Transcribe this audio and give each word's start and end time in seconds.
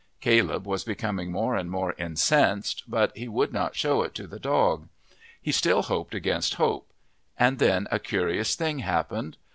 Caleb 0.19 0.65
was 0.65 0.83
becoming 0.83 1.31
more 1.31 1.55
and 1.55 1.69
more 1.69 1.93
incensed, 1.99 2.85
but 2.87 3.15
he 3.15 3.27
would 3.27 3.53
not 3.53 3.75
show 3.75 4.01
it 4.01 4.15
to 4.15 4.25
the 4.25 4.39
dog; 4.39 4.87
he 5.39 5.51
still 5.51 5.83
hoped 5.83 6.15
against 6.15 6.55
hope; 6.55 6.89
and 7.37 7.59
then 7.59 7.87
a 7.91 7.99
curious 7.99 8.55
thing 8.55 8.79
happened. 8.79 9.37